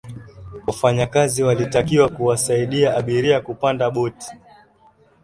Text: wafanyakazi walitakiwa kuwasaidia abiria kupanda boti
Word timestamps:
wafanyakazi 0.67 1.43
walitakiwa 1.43 2.09
kuwasaidia 2.09 2.97
abiria 2.97 3.41
kupanda 3.41 3.91
boti 3.91 4.31